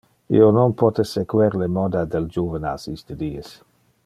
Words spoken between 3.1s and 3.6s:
dies.